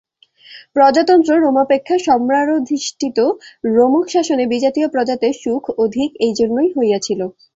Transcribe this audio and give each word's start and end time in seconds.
প্রজাতন্ত্র 0.73 1.31
রোমাপেক্ষা 1.37 1.95
সম্রাড়ধিষ্ঠিত 2.05 3.17
রোমক-শাসনে 3.71 4.45
বিজাতীয় 4.53 4.87
প্রজাদের 4.89 5.33
সুখ 5.41 5.63
অধিক 5.77 6.09
এজন্যই 6.27 6.69
হইয়াছিল। 6.75 7.21